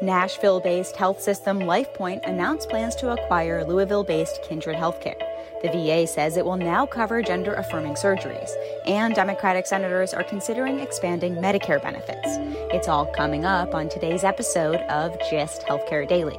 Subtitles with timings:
[0.00, 5.18] Nashville-based health system LifePoint announced plans to acquire Louisville-based Kindred Healthcare.
[5.60, 8.50] The VA says it will now cover gender affirming surgeries,
[8.86, 12.36] and Democratic senators are considering expanding Medicare benefits.
[12.72, 16.38] It's all coming up on today's episode of Gist Healthcare Daily.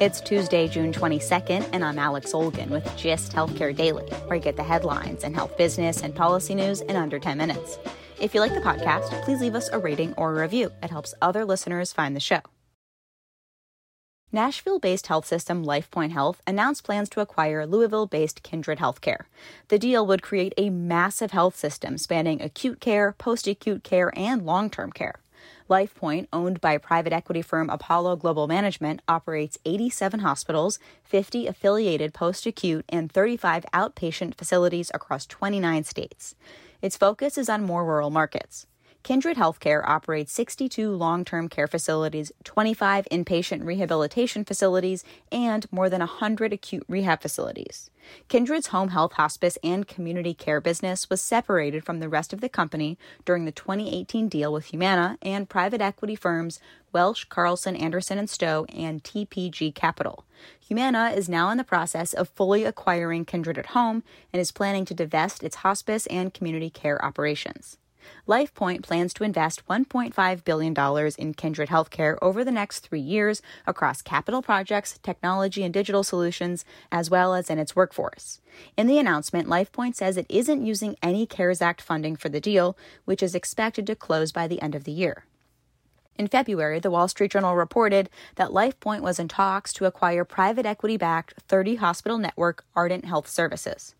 [0.00, 4.56] It's Tuesday, June 22nd, and I'm Alex Olgin with Gist Healthcare Daily, where you get
[4.56, 7.78] the headlines and health business and policy news in under 10 minutes.
[8.22, 10.70] If you like the podcast, please leave us a rating or a review.
[10.80, 12.38] It helps other listeners find the show.
[14.30, 19.24] Nashville based health system LifePoint Health announced plans to acquire Louisville based Kindred Healthcare.
[19.66, 24.46] The deal would create a massive health system spanning acute care, post acute care, and
[24.46, 25.16] long term care.
[25.68, 32.46] LifePoint, owned by private equity firm Apollo Global Management, operates 87 hospitals, 50 affiliated post
[32.46, 36.36] acute, and 35 outpatient facilities across 29 states.
[36.82, 38.66] Its focus is on more rural markets.
[39.02, 45.98] Kindred Healthcare operates 62 long term care facilities, 25 inpatient rehabilitation facilities, and more than
[45.98, 47.90] 100 acute rehab facilities.
[48.28, 52.48] Kindred's home health, hospice, and community care business was separated from the rest of the
[52.48, 56.60] company during the 2018 deal with Humana and private equity firms
[56.92, 60.24] Welsh, Carson, Anderson and Stowe, and TPG Capital.
[60.60, 64.84] Humana is now in the process of fully acquiring Kindred at Home and is planning
[64.84, 67.78] to divest its hospice and community care operations.
[68.28, 74.02] LifePoint plans to invest $1.5 billion in Kindred Healthcare over the next three years across
[74.02, 78.40] capital projects, technology and digital solutions, as well as in its workforce.
[78.76, 82.76] In the announcement, LifePoint says it isn't using any CARES Act funding for the deal,
[83.04, 85.24] which is expected to close by the end of the year.
[86.16, 90.66] In February, the Wall Street Journal reported that LifePoint was in talks to acquire private
[90.66, 93.94] equity backed 30 hospital network Ardent Health Services.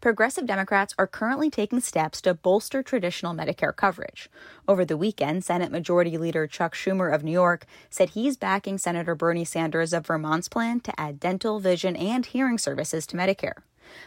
[0.00, 4.30] Progressive Democrats are currently taking steps to bolster traditional Medicare coverage.
[4.66, 9.14] Over the weekend, Senate Majority Leader Chuck Schumer of New York said he's backing Senator
[9.14, 13.60] Bernie Sanders of Vermont's plan to add dental, vision, and hearing services to Medicare.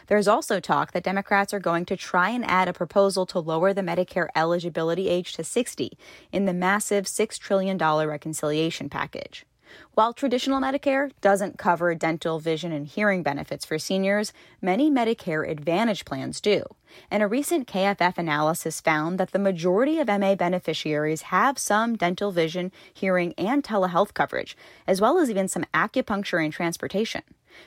[0.08, 3.72] There's also talk that Democrats are going to try and add a proposal to lower
[3.72, 5.96] the Medicare eligibility age to 60
[6.32, 9.46] in the massive $6 trillion reconciliation package.
[9.94, 16.04] While traditional Medicare doesn't cover dental, vision, and hearing benefits for seniors, many Medicare Advantage
[16.04, 16.64] plans do.
[17.10, 22.30] And a recent KFF analysis found that the majority of MA beneficiaries have some dental,
[22.32, 27.22] vision, hearing, and telehealth coverage, as well as even some acupuncture and transportation.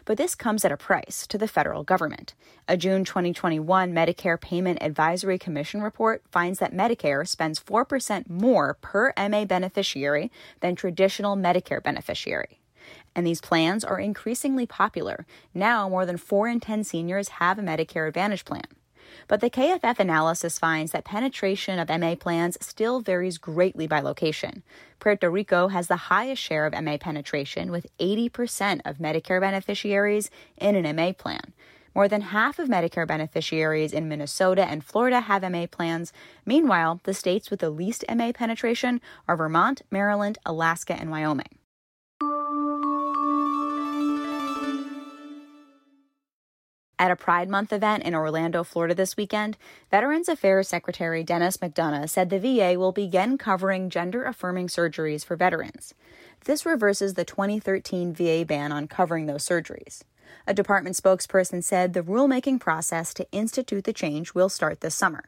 [0.06, 2.34] But this comes at a price to the federal government.
[2.68, 9.14] A June 2021 Medicare Payment Advisory Commission report finds that Medicare spends 4% more per
[9.18, 12.60] MA beneficiary than traditional Medicare beneficiary.
[13.16, 15.26] And these plans are increasingly popular.
[15.54, 18.77] Now, more than 4 in 10 seniors have a Medicare Advantage plan.
[19.28, 24.64] But the KFF analysis finds that penetration of MA plans still varies greatly by location.
[25.00, 30.76] Puerto Rico has the highest share of MA penetration, with 80% of Medicare beneficiaries in
[30.76, 31.54] an MA plan.
[31.98, 36.14] More than half of Medicare beneficiaries in Minnesota and Florida have MA plans.
[36.46, 41.58] Meanwhile, the states with the least MA penetration are Vermont, Maryland, Alaska, and Wyoming.
[47.00, 49.56] At a Pride Month event in Orlando, Florida this weekend,
[49.92, 55.36] Veterans Affairs Secretary Dennis McDonough said the VA will begin covering gender affirming surgeries for
[55.36, 55.94] veterans.
[56.46, 60.02] This reverses the 2013 VA ban on covering those surgeries.
[60.48, 65.26] A department spokesperson said the rulemaking process to institute the change will start this summer.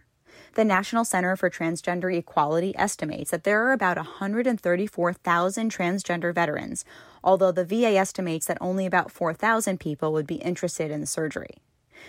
[0.55, 6.83] The National Center for Transgender Equality estimates that there are about 134,000 transgender veterans,
[7.23, 11.57] although the VA estimates that only about 4,000 people would be interested in the surgery.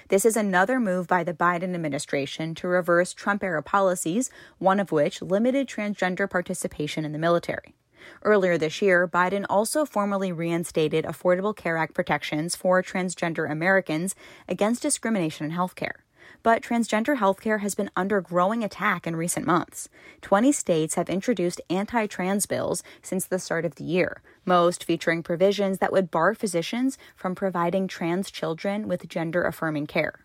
[0.09, 4.93] This is another move by the Biden administration to reverse Trump era policies, one of
[4.93, 7.75] which limited transgender participation in the military.
[8.23, 14.15] Earlier this year, Biden also formally reinstated Affordable Care Act protections for transgender Americans
[14.49, 16.01] against discrimination in healthcare.
[16.43, 19.88] But transgender healthcare has been under growing attack in recent months.
[20.23, 25.23] 20 states have introduced anti trans bills since the start of the year, most featuring
[25.23, 30.25] provisions that would bar physicians from providing trans children with gender affirming care.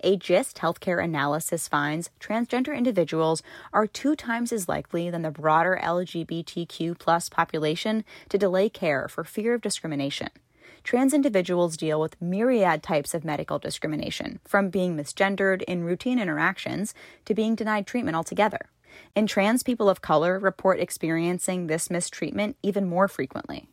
[0.00, 5.78] A GIST healthcare analysis finds transgender individuals are two times as likely than the broader
[5.82, 10.28] LGBTQ population to delay care for fear of discrimination
[10.84, 16.94] trans individuals deal with myriad types of medical discrimination, from being misgendered in routine interactions
[17.24, 18.70] to being denied treatment altogether.
[19.16, 23.68] And trans people of color report experiencing this mistreatment even more frequently.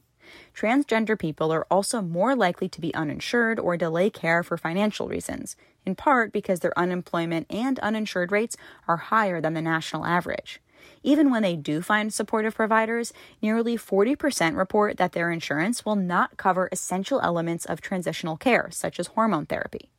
[0.56, 5.56] Transgender people are also more likely to be uninsured or delay care for financial reasons,
[5.86, 8.56] in part because their unemployment and uninsured rates
[8.88, 10.62] are higher than the national average.
[11.04, 16.38] Even when they do find supportive providers, nearly 40% report that their insurance will not
[16.38, 19.90] cover essential elements of transitional care, such as hormone therapy.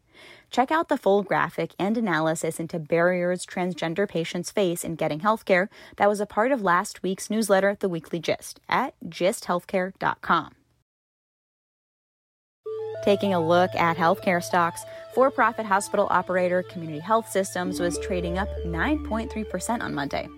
[0.51, 5.69] Check out the full graphic and analysis into barriers transgender patients face in getting healthcare
[5.97, 10.55] that was a part of last week's newsletter, The Weekly Gist, at gisthealthcare.com.
[13.05, 14.85] Taking a look at healthcare stocks,
[15.15, 20.29] for profit hospital operator Community Health Systems was trading up 9.3% on Monday.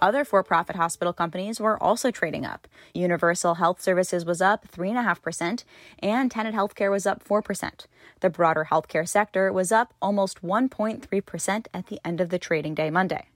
[0.00, 2.66] Other for profit hospital companies were also trading up.
[2.94, 5.64] Universal Health Services was up 3.5%,
[6.00, 7.86] and Tenet Healthcare was up 4%.
[8.20, 12.90] The broader healthcare sector was up almost 1.3% at the end of the trading day
[12.90, 13.26] Monday.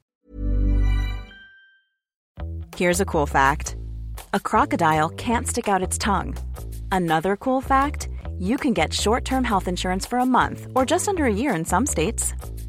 [2.76, 3.76] Here's a cool fact
[4.32, 6.36] a crocodile can't stick out its tongue.
[6.90, 8.08] Another cool fact
[8.38, 11.54] you can get short term health insurance for a month or just under a year
[11.54, 12.34] in some states.